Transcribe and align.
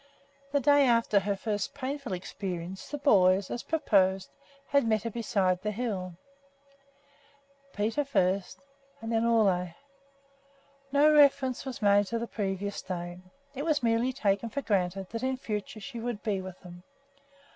The 0.51 0.59
day 0.59 0.87
after 0.87 1.19
her 1.19 1.35
first 1.35 1.75
painful 1.75 2.11
experiences 2.11 2.89
the 2.89 2.97
boys, 2.97 3.51
as 3.51 3.61
proposed, 3.61 4.31
had 4.65 4.83
met 4.87 5.03
her 5.03 5.11
behind 5.11 5.59
the 5.61 5.69
hill, 5.69 6.15
Peter 7.71 8.03
first 8.03 8.63
and 8.99 9.11
then 9.11 9.25
Ole. 9.25 9.75
No 10.91 11.13
reference 11.13 11.65
was 11.67 11.83
made 11.83 12.07
to 12.07 12.17
the 12.17 12.25
previous 12.25 12.81
day; 12.81 13.19
it 13.53 13.63
was 13.63 13.83
merely 13.83 14.11
taken 14.11 14.49
for 14.49 14.63
granted 14.63 15.07
that 15.11 15.21
in 15.21 15.37
future 15.37 15.79
she 15.79 15.99
would 15.99 16.23
be 16.23 16.41
with 16.41 16.59
them. 16.61 16.81